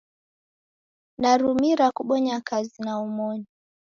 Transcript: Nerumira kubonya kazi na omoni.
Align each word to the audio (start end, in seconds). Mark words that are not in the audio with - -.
Nerumira 1.19 1.85
kubonya 1.97 2.35
kazi 2.47 2.77
na 2.85 2.93
omoni. 3.03 3.47